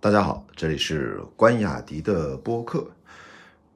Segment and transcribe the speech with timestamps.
[0.00, 2.86] 大家好，这里是关雅迪的播客。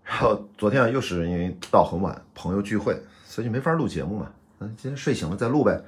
[0.04, 4.30] 然后昨天啊，又是因为到很晚，朋友聚会，所以就没法录节目嘛。
[4.60, 5.82] 嗯，今天睡醒了再录呗。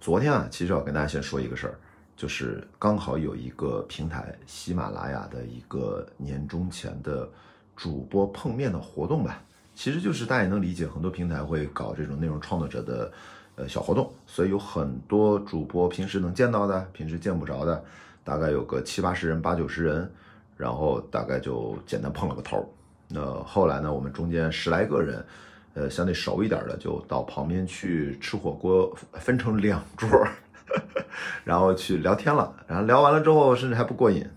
[0.00, 1.78] 昨天啊，其实要跟大家先说一个事儿，
[2.16, 7.30] 就是刚好有一个平台喜马拉雅的一个年终前的
[7.76, 9.40] 主播碰面的活动吧。
[9.76, 13.12] 其实就是大家也能理解，很多平台会搞这种内容创作者的
[13.54, 17.84] 呃小活动，所以有很多主播平时能见到的，平时见不着的，
[18.26, 20.12] 大概有个七八十人、八九十人，
[20.56, 22.68] 然后大概就简单碰了个头。
[23.08, 25.24] 那后来呢，我们中间十来个人，
[25.74, 30.08] 呃，相对熟一点的就到旁边去吃火锅，分成两桌，
[31.44, 32.52] 然后去聊天了。
[32.66, 34.28] 然后聊完了之后，甚至还不过瘾，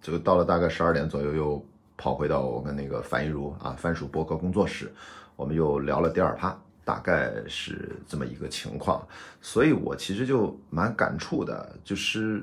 [0.00, 1.66] 就到了大概十二点左右，又
[1.98, 4.90] 跑回到我跟那个樊一茹啊番薯博客工作室，
[5.36, 9.06] 我们又聊了第二趴，大概是这么一个情况。
[9.42, 12.42] 所以我其实就蛮感触的，就是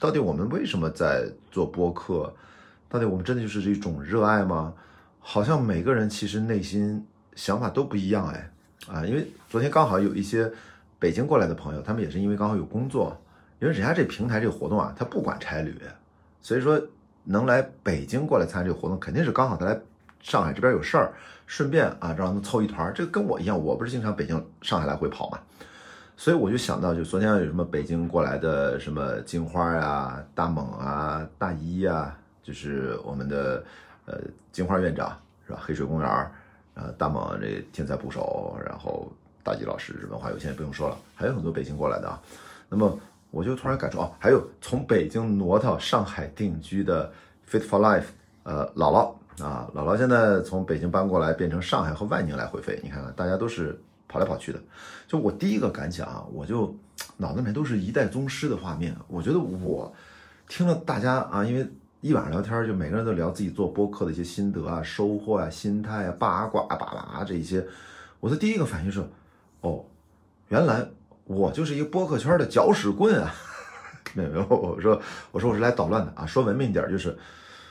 [0.00, 2.32] 到底我们为什么在做播客？
[2.88, 4.72] 到底我们真的就是一种热爱吗？
[5.20, 7.04] 好像每个人其实内心
[7.34, 8.50] 想法都不一样哎，
[8.86, 10.50] 啊，因为昨天刚好有一些
[10.98, 13.16] 北京过来的朋友，他们也是因为刚好有工作，
[13.58, 15.76] 因为人家这平台这个活动啊，他不管差旅，
[16.40, 16.80] 所以说
[17.24, 19.80] 能来北京过来参加这个活动，肯定是刚好他来
[20.20, 21.12] 上海这边有事儿，
[21.46, 22.92] 顺便啊让他们凑一团。
[22.94, 25.38] 这个跟我一样，我不是经常北京、上海来回跑嘛，
[26.16, 33.62] 所以我就想到，就昨天有什么北京过来的什么金花呀、大猛啊、大一呀，就是我们的。
[34.06, 34.20] 呃，
[34.52, 35.58] 金花院长是吧？
[35.64, 36.30] 黑水公园儿，
[36.74, 39.10] 呃，大猛这天才捕手，然后
[39.42, 42.20] 大吉老师文化有限不用说了，还有很多北京过来的啊。
[42.68, 47.10] 那么我就突然感触哦，还有从北京挪到上海定居的
[47.50, 48.08] Fit for Life，
[48.42, 52.78] 呃，姥姥啊，姥姥现在从北京搬过来，变成上海和万宁来回飞。
[52.82, 54.60] 你看看，大家都是跑来跑去的。
[55.06, 56.76] 就我第一个感想啊，我就
[57.16, 58.96] 脑子里面都是一代宗师的画面。
[59.08, 59.92] 我觉得我
[60.48, 61.68] 听了大家啊，因为。
[62.04, 67.66] 一晚上聊天，就每个人都聊自己做播客的一些心得啊、收获啊、心态啊、八卦啊、巴拉这一些。
[68.20, 69.02] 我的第一个反应是，
[69.62, 69.82] 哦，
[70.48, 70.86] 原来
[71.24, 73.32] 我就是一个播客圈的搅屎棍啊！
[74.12, 75.00] 没有，我说
[75.32, 76.26] 我说我是来捣乱的啊！
[76.26, 77.16] 说文明一点，就是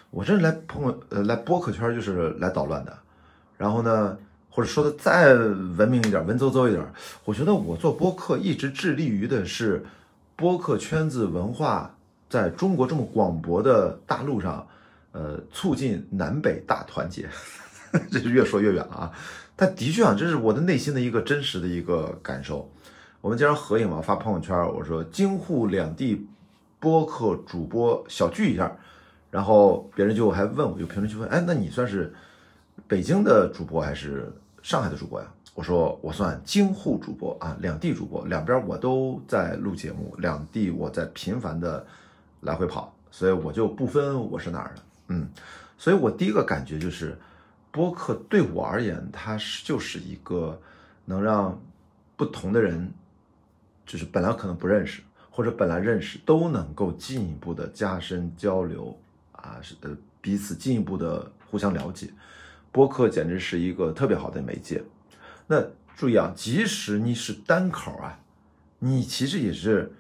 [0.10, 2.98] 我这是来朋呃来播客圈就是来捣乱的。
[3.56, 4.18] 然后呢，
[4.54, 6.94] 或者说的再文明一点、文绉绉一点，
[7.26, 9.84] 我觉得我做播客一直致力于的是
[10.36, 11.96] 播客圈子文化。
[12.30, 14.68] 在中国这么广博的大陆上，
[15.12, 17.30] 呃，促进南北大团结，
[18.10, 19.12] 这是越说越远了啊！
[19.56, 22.68] 但的确啊，这是我的内心的一个真实的一个感受。
[23.22, 26.26] 我们经常合影嘛，发朋友圈，我说京沪两地
[26.80, 28.76] 播客主播小聚一下，
[29.30, 32.12] 然后别人就还问我，有评论区问，哎，那你算是
[32.88, 35.28] 北京的主播还是上海的主播呀？
[35.54, 41.86] 我说我算京沪主播啊，两地主播，两边我都在录节目，两地我在频繁的。
[42.46, 45.30] 来回跑，所以我就不分我是哪儿的，嗯，
[45.78, 47.18] 所以我第一个感觉就是，
[47.72, 50.60] 播客对我而言，它是就是一个
[51.06, 51.58] 能让
[52.18, 52.92] 不同的人，
[53.86, 55.02] 就是本来可能不认识
[55.32, 58.94] 或者本来认识，都能够进一步的加深交流
[59.32, 62.10] 啊，是呃彼此进一步的互相了解，
[62.74, 64.84] 播客简直是一个特别好的媒介。
[65.48, 65.64] 那
[65.96, 68.20] 注意啊，即使你是单口啊，
[68.80, 69.94] 你其实也是。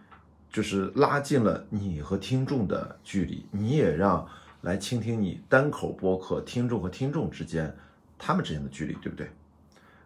[0.53, 4.23] 就是拉近了你和听众的距离，你也让
[4.61, 7.75] 来倾听你单口播客听众和听众之间
[8.19, 9.27] 他们之间的距离，对不对？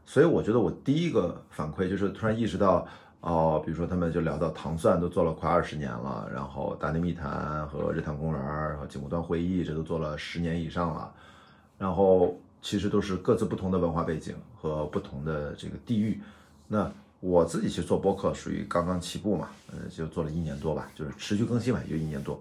[0.06, 2.88] 所以我觉得我第一个反馈就是突然意识到，
[3.20, 11.14] 哦，比如说他们就聊到糖蒜都做了快二十年了，然后大内密谈和日坛公园然后景谷端会议这都做了十年以上了，
[11.78, 16.22] 然后其实都是各自不同的文化背景和不同的这个地域，
[16.68, 16.92] 那。
[17.20, 22.40] 我自己去做播客，属于刚刚起步嘛，呃，就做了一年多吧，就是持续更新嘛，也就一年多，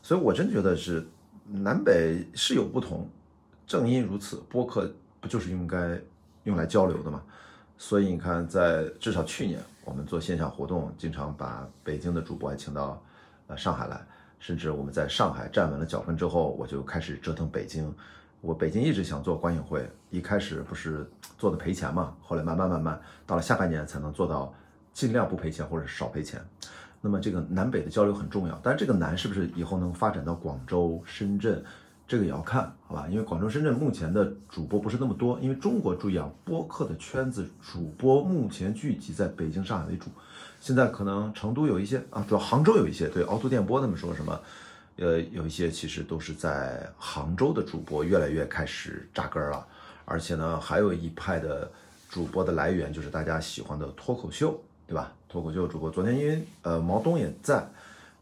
[0.00, 1.04] 所以我真觉得是
[1.44, 3.10] 南北是有不同，
[3.66, 4.88] 正因如此，播客
[5.20, 6.00] 不就是应该
[6.44, 7.20] 用来交流的嘛？
[7.76, 13.02] 所以你看，在至少去年，我们做线下活动，经常把北京的主播还请到
[13.48, 14.00] 呃上海来，
[14.38, 17.92] 甚至我们在上海站稳了脚跟之后，我就开始折腾北京。
[18.42, 21.08] 我北京一直想做观影会，一开始不是
[21.38, 24.52] 做的赔钱嘛，后来慢慢慢慢到了下半年才能做到
[24.92, 26.44] 尽量不赔钱或者少赔钱。
[27.00, 31.64] 那么这个南北的交流很重要，但是这个南是不是以后能发展到广州、深圳，
[32.08, 33.06] 这个也要看好吧？
[33.08, 40.10] 因为广州、深圳目前的主播不是那么多，因为中国注意啊，播客的圈子主播目前聚集在北京、上海为主，
[40.58, 44.40] 现在可能成都有一些啊，主要杭州有一些，对，凹凸电波他们说什么？
[44.96, 49.66] 呃，有一些其实都是在杭州的主播越来越开始扎根了，
[50.04, 51.68] 而且呢，还有一派的
[52.10, 55.10] 主播的来源就是大家喜欢的脱口秀，对吧？
[55.28, 57.66] 脱口秀主播昨天因为呃毛东也在，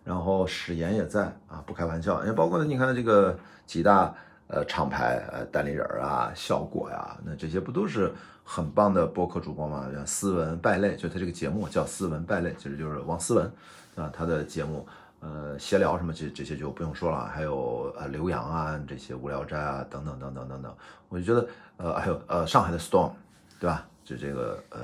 [0.04, 3.36] 然后史岩也在啊，不开玩笑，也包括你看这个
[3.66, 4.14] 几大
[4.46, 8.14] 呃厂牌呃代理人啊，效果呀，那这些不都是
[8.44, 9.90] 很棒的播客主播吗？
[9.92, 13.52] 像斯文败类，就他这个节目叫斯文败类，其实就是王思文
[13.96, 14.86] 啊，他的节目。
[15.20, 20.74] 呃，闲聊什么这这些就不用说了，还有呃刘洋啊这些无聊斋啊等等等等等等，
[21.10, 21.46] 我就觉得
[21.76, 23.12] 呃还有呃上海的 Storm，
[23.58, 23.86] 对吧？
[24.02, 24.78] 就这个呃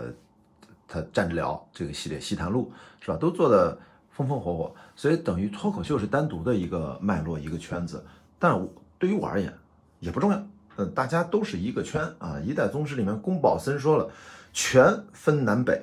[0.87, 3.17] 他站着聊这个系列西谈录是吧？
[3.17, 3.79] 都做的
[4.11, 8.05] 风风火火，所以等于脱口秀是单独的一个脉络一个圈子，
[8.38, 8.62] 但
[8.99, 9.53] 对于我而言
[10.00, 10.47] 也不重要，
[10.77, 12.38] 嗯，大家都是一个圈啊。
[12.44, 14.11] 一代宗师里面宫保森说了，
[14.53, 15.83] 权分南北。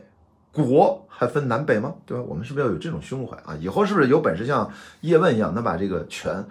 [0.61, 1.95] 国还分南北吗？
[2.05, 2.23] 对吧？
[2.27, 3.57] 我们是不是要有这种胸怀啊？
[3.59, 4.71] 以后是不是有本事像
[5.01, 6.45] 叶问一样，能把这个全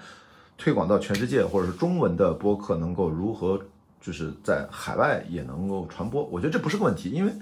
[0.59, 3.61] 推广到全世界，或者是中文的播客能够如何
[4.01, 6.25] 就是在海外也能够传播？
[6.25, 7.33] 我觉得这不是个问题，因为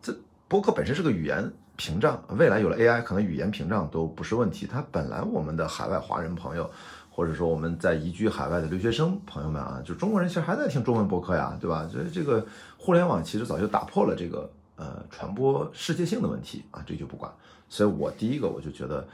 [0.00, 0.14] 这
[0.48, 4.66] 播客本身是个语言屏障，未来有了 AI，可能语言屏障都不是问题。
[4.66, 6.70] 它本来我们的海外华人朋友，
[7.10, 11.86] 或者说我们在移居海外的留学生朋友们啊，就中国人其实还在听中文播客呀，对吧？
[11.92, 12.42] 所以这个
[12.78, 14.50] 互联网其实早就打破了这个。
[14.76, 17.30] 呃，传播世界性的问题啊，这就不管。
[17.68, 19.06] 所以我第一个我就觉得，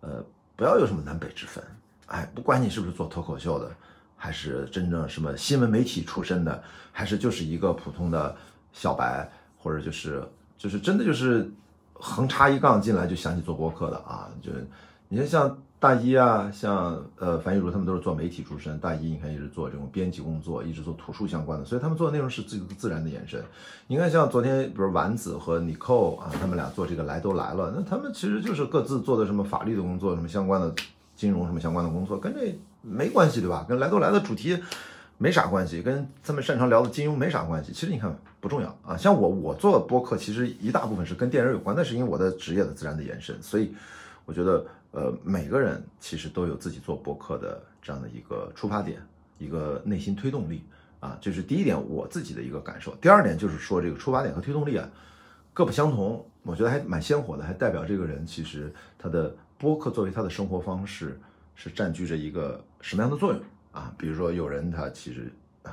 [0.00, 0.24] 呃，
[0.56, 1.62] 不要有什么南北之分。
[2.06, 3.70] 哎，不管你是不是做脱口秀的，
[4.16, 6.62] 还是真正什么新闻媒体出身的，
[6.92, 8.36] 还是就是一个普通的
[8.72, 10.22] 小白，或者就是
[10.58, 11.50] 就是真的就是
[11.92, 14.50] 横插一杠进来就想起做播客的啊，就
[15.08, 15.58] 你看像。
[15.80, 18.78] 大一啊，像呃樊玉茹他们都是做媒体出身。
[18.78, 23.44] 大一你看一直做这种编辑工作，一直做图书相关的，所以他们做的内容是自自然的延伸。
[23.86, 30.74] 你看像昨天，比如丸子和尼寇啊，他们俩做这个来都来了，那他们其实就是各自做的什么法律的工作，什么相关的
[31.14, 33.66] 金融什么相关的工作，跟这没关系对吧？
[33.68, 34.58] 跟来都来的主题
[35.18, 37.72] 没啥关系，跟他们擅长聊的金融没啥关系。
[37.74, 38.96] 其实你看不重要啊。
[38.96, 43.74] 像我我做播客，其实一大部分是跟电影有关，那是因为我的职业的自然的延伸，所以
[44.24, 44.64] 我觉得。
[44.94, 49.04] 呃，每个人其实都有自己做博客的这样的一个出发点，
[49.38, 50.62] 一个内心推动力
[51.00, 52.94] 啊，这是第一点我自己的一个感受。
[53.00, 54.88] 第二点就是说，这个出发点和推动力啊
[55.52, 61.20] 各不相同，我觉得还蛮鲜活的，还代表这个人其实他的播客作为他的生活方式
[61.56, 63.42] 是占据着一个什么样的作用
[63.72, 63.92] 啊？
[63.98, 65.28] 比如说有人他其实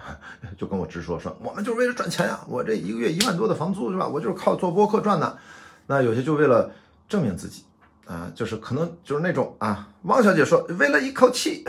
[0.58, 4.08] 就跟我直说说，我们就是为了赚钱呀，我这一个月一万多的房租是吧？
[4.08, 5.38] 我就是靠做播客赚的。
[5.86, 6.72] 那有些就为了
[7.08, 7.64] 证明自己。
[8.12, 11.64] 啊，就是可能就是那种啊，汪小姐说为了一口气，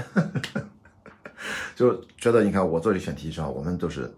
[1.76, 4.12] 就觉得你看我做这选题上，我们都是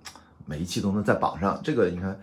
[0.47, 2.19] 每一期都能在榜上，这个你看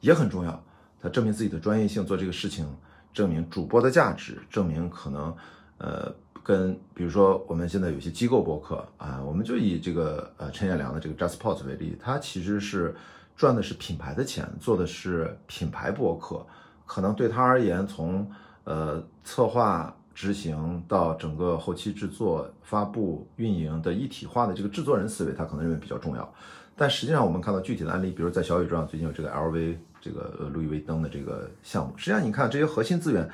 [0.00, 0.60] 也很重要。
[1.00, 2.66] 他证明自己的专业性，做这个事情，
[3.12, 5.32] 证明主播的价值，证明可能
[5.78, 6.12] 呃
[6.42, 12.92] 跟比如说我们现在有些机构播客啊，我们就以这个呃陈彦良的这个 JustPod 为例，他其实是
[13.36, 16.44] 赚的是品牌的钱，做的是品牌播客，
[16.86, 18.28] 可能对他而言从。
[18.64, 26.34] 呃，策划、执行到整个后期制作、发布、运营的一体化的这个制作人思维，他可能认为比较重要。
[26.76, 31.92] 但实际上，我们看到具体的案例，比如在小宇宙上，最近有这个 LV 这个呃路易威登的这个项目。
[31.96, 33.30] 实际上，你看这些核心资源，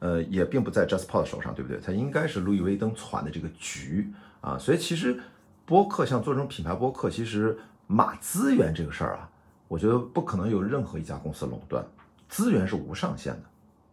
[0.00, 1.80] 呃，也并不在 JustPod 手上，对不对？
[1.80, 4.58] 它应该是路易威登攒的这个局啊。
[4.58, 5.18] 所以，其实
[5.64, 7.56] 播客像做这种品牌播客，其实
[7.86, 9.30] 码资源这个事儿啊，
[9.68, 11.82] 我觉得不可能有任何一家公司垄断，
[12.28, 13.42] 资源是无上限的。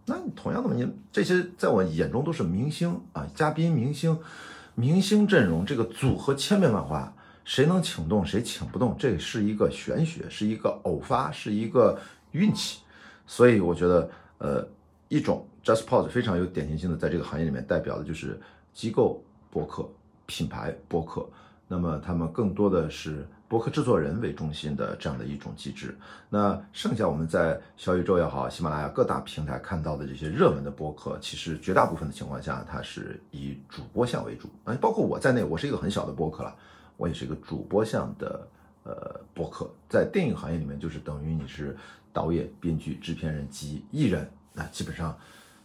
[0.09, 4.17] 那同样的，你这些在我眼中都是明星啊，嘉宾、明星、
[4.73, 7.13] 明星阵容，这个组合千变万化，
[7.45, 11.99] 谁能请动，谁请不动，这是一个玄学，是一个偶发，是一个
[12.31, 12.79] 运气。
[13.27, 14.67] 所以我觉得，呃，
[15.09, 18.41] 一种 JustPod 非常有典型性的，在这个行业里面代表的就是
[18.73, 19.87] 机构播客、
[20.25, 21.29] 品牌播客，
[21.69, 23.25] 那么他们更多的是。
[23.49, 25.97] 博客制作人为中心的这样的一种机制，
[26.29, 36.55] 那剩下我们在小宇宙也好，喜马拉雅各大平台看到的这些热门的博客，其实绝大部分的情况下，它是以主播向为主啊，包括我在内，我是一个很小的博客了，
[36.95, 38.47] 我也是一个主播向的
[38.83, 41.75] 呃博客，在电影行业里面，就是等于你是
[42.13, 45.17] 导演、编剧、制片人及艺人，那基本上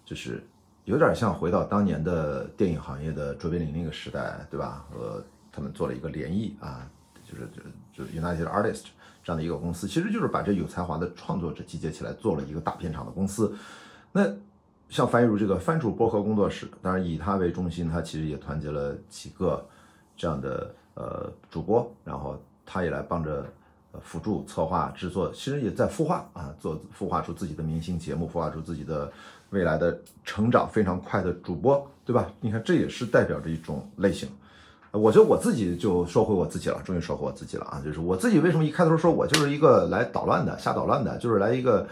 [0.06, 0.42] 就是
[0.86, 4.86] 有点像回到当年的电影行业的卓别林那个时代，对吧？
[4.90, 5.22] 和
[5.54, 6.90] 他们做了一个联谊啊。
[7.26, 7.48] 就是
[7.94, 8.84] 就就 United Artists
[9.24, 13.56] 这样的一个公司，其实就是把这有才华的创作者集结起来，做了一个大片场的公司。
[14.12, 14.30] 那
[14.90, 19.66] 像樊玉茹这个番薯播客工作室，当然以他为中心，他其实也团结了几个
[20.14, 23.46] 这样的呃主播，然后他也来帮着
[24.02, 29.10] 辅助策划制作，其实也在孵化啊，做孵化出自己的明星节目，孵化出自己的
[29.48, 32.30] 未来的成长非常快的主播，对吧？
[32.38, 34.28] 你看这也是代表着一种类型。
[34.94, 37.82] 我觉得我自己就说回我自己了，终于说回我自己了啊！
[37.84, 41.84] 就是我自己为什么一开头说我就是一个来捣乱的、瞎捣乱的，就是来一个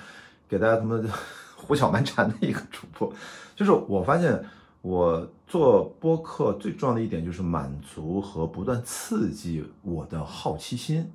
[0.48, 1.02] 给大家他妈
[1.56, 3.12] 胡搅蛮缠的一个主播。
[3.56, 4.44] 就是我发现
[4.82, 11.10] 我做播客最重要的一点就是满足和不断刺激我的好奇心，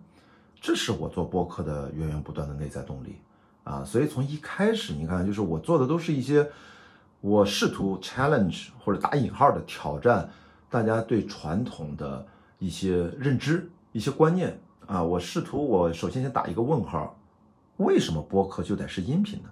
[0.59, 3.15] 这是我做播客的源源不断的内在动力
[3.63, 3.81] 啊。
[3.85, 6.49] 所以从一开始，你看，就是我做的都是一些
[7.21, 10.29] 我试图 challenge 或者打引号的挑战
[10.69, 12.25] 大家对传统的
[12.59, 15.03] 一些认知、一些观念啊。
[15.03, 17.17] 我试图，我首先先打一个问号：
[17.77, 19.49] 为什么播客就得是音频呢？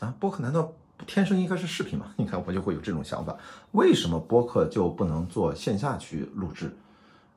[0.00, 0.72] 啊，播客难道？
[1.06, 2.06] 天生应该是视频吗？
[2.16, 3.36] 你看我就会有这种想法，
[3.72, 6.74] 为什么播客就不能做线下去录制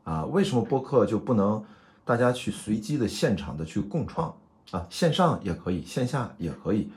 [0.05, 0.23] 啊？
[0.27, 1.61] 为什么播客就不能
[2.05, 4.33] 大家去随机的现场的去共创
[4.71, 4.87] 啊？
[4.89, 6.89] 线上也可以，线下也可以。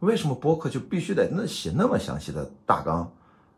[0.00, 3.12] 为什么播客就必须得那写那么详细的大纲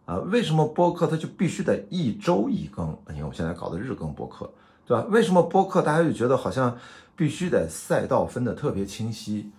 [0.09, 0.17] 啊？
[0.31, 2.97] 为什么播客它就必须得一周一更？
[3.09, 4.51] 你看我现在搞的日更播客，
[4.87, 5.07] 对吧？
[5.11, 6.75] 为什么播客大家就觉得好像
[7.15, 9.51] 必须得赛道分得特别清晰？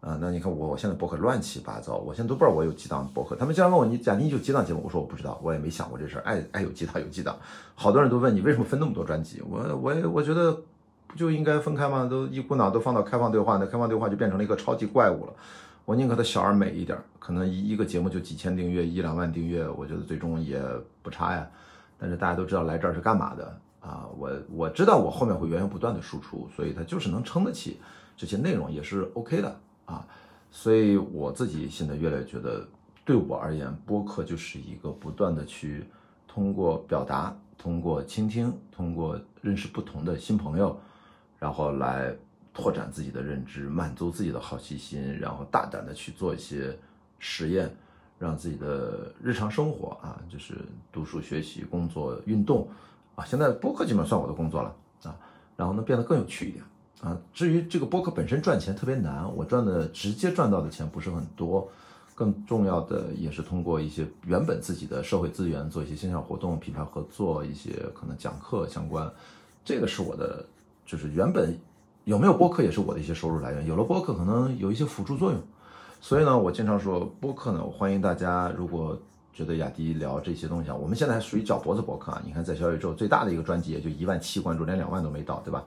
[0.00, 3.34] 啊，那你看我，我现在博客乱七八糟，我现在都不知道我有几档博客。
[3.34, 4.80] 他们经常问我，你贾你有几档节目？
[4.84, 6.22] 我说我不知道，我也没想过这事儿。
[6.22, 7.36] 爱爱有几档有几档，
[7.74, 9.42] 好多人都问你为什么分那么多专辑？
[9.42, 10.52] 我我也我觉得
[11.08, 12.06] 不就应该分开吗？
[12.08, 15.32] 都一股脑都放到开放对话，那开放对话就变成了一个超级怪物了。
[15.86, 20.60] 我宁可它小而美一点，可能一一个节目就几千订阅，一两万订阅，我觉得最终也
[21.00, 21.48] 不差呀。
[21.96, 24.04] 但是大家都知道来这儿是干嘛的啊？
[24.18, 27.78] 我我知道我后面会源源不断的输出，所以它就是能撑得起
[28.16, 29.56] 这些内容，也是 OK 的。
[29.84, 30.04] 啊，
[30.50, 32.66] 所以我自己现在越来越觉得，
[33.04, 35.86] 对我而言，播客就是一个不断的去
[36.26, 40.76] 通过表达、通过倾听、通过认识不同的新朋友，
[41.38, 42.12] 然后来
[42.56, 46.74] 拓展自己的认知，满足自己的好奇心，然后大胆的去做一些
[47.18, 47.70] 实验，
[48.18, 50.54] 让自己的日常生活啊，就是
[50.90, 52.66] 读书、学习、工作、运动
[53.14, 55.14] 啊，现在播客基本上算我的工作了啊，
[55.54, 56.64] 然后呢变得更有趣一点。
[57.02, 61.70] 啊，至于这个播客本身赚钱特别难，我赚的直接赚到的钱不是很多，
[62.14, 69.12] 更重要的也是通过一些原本自己的社会资源做一些线下活动、品牌合作，一些可能讲课相关，
[69.62, 70.42] 这个是我的，
[70.86, 71.54] 就是原本
[72.06, 75.40] 有没有播客也是我的一些收入来源，有了播客可能有一些辅助作用，
[76.00, 78.96] 所以呢，我经常说播客呢，我欢迎大家如果
[79.34, 85.64] 觉得雅迪聊这些东西啊，我们现在还属于脚脖子播客啊，你看在小宇宙最大的一个专辑也就一万七关注，连两万都没到，对吧？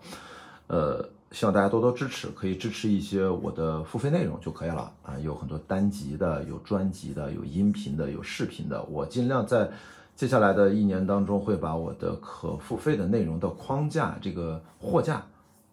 [0.67, 1.05] 呃。
[1.31, 8.83] 希望大家多多支持，可以支持一些我的付费内容就可以了啊，有很多单集的，有专辑的，有音频的，有视频的。
[8.85, 9.69] 我尽量在
[10.15, 15.23] 接下来的一年当中，会把我的可付费的内容的框架、这个货架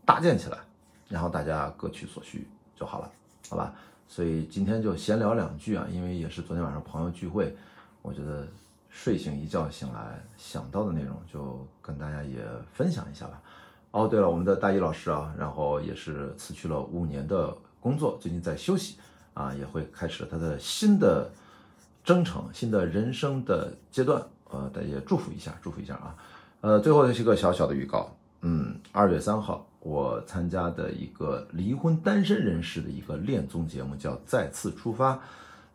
[0.06, 0.56] 搭建起来，
[1.08, 3.10] 然后大家各取所需就好了，
[3.50, 3.74] 好吧？
[4.08, 7.54] 所以今天就闲聊两句啊，因为也是昨天晚上朋友聚会，
[8.02, 8.46] 我觉得
[8.88, 12.38] 睡醒一觉醒来想到的内容，就跟大家也
[12.72, 13.42] 分享一下吧。
[13.90, 18.96] 哦，对了，我们的大一老师啊，然后也是辞去了五年的工作，最近在休息
[19.34, 21.28] 啊，也会开始他的新的
[22.04, 26.14] 征程、新的人生的阶段，呃，大家祝福一下，祝福一下啊。
[26.60, 35.14] 呃，最后是个小小的预告，嗯，二月三号我参加的一个离婚单身人士的一个恋综节目叫《再次出发》，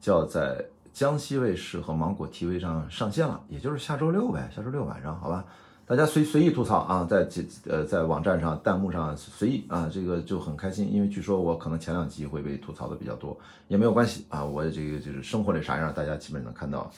[0.01, 5.45] 叫在江西卫视和芒果 TV 上上线了，也就是下周六呗，下周六晚上，好吧。
[5.85, 13.37] 大家随随意吐槽啊，在这呃在网站上弹幕上随意啊，这个就很开心，因为据说我可能前两集会被吐槽的比较多，
[13.69, 16.91] 也没有关系啊，我这个就是生活里啥样，大家基本能看到。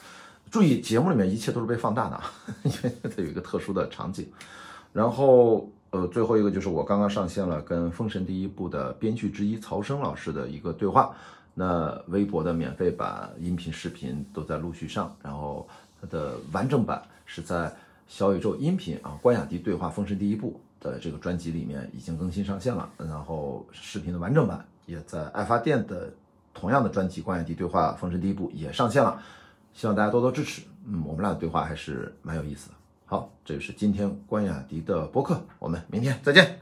[0.50, 2.20] 注意节目里面一切都是被放大的，
[2.64, 4.28] 因为它有一个特殊的场景。
[4.92, 11.16] 然后呃最后一个就是我刚刚上线了跟《封神第一部》的编剧之一曹生老师的一个对话，
[11.54, 15.66] 那微博的免费版、音频、视频都在陆续上，然后
[16.02, 17.74] 它的完整版是在。
[18.06, 26.14] 小宇宙音频啊，关雅迪对话《封神第一部》的这个专辑里面已经更新上线了，然后视频的完整版也在爱发电的
[26.54, 29.20] 同样的专辑《关雅迪对话《封神第一部》也上线了，
[29.74, 30.62] 希望大家多多支持。
[30.86, 32.76] 嗯，我们俩的对话还是蛮有意思的。
[33.06, 36.60] 好，这是今天关雅迪的播客，我们明天再见。